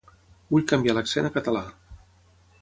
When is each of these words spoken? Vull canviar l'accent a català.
Vull 0.53 0.63
canviar 0.71 0.95
l'accent 0.99 1.29
a 1.29 1.33
català. 1.37 1.63